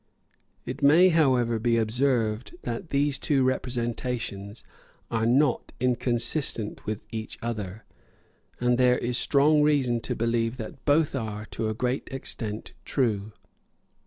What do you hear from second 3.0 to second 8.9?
two representations are not inconsistent with each other; and